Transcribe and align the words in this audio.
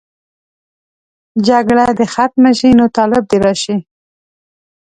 جګړه 1.47 1.85
دې 1.97 2.05
ختمه 2.13 2.51
شي، 2.59 2.69
نو 2.79 2.85
طالب 2.97 3.23
دې 3.31 3.37
راشي. 3.45 3.75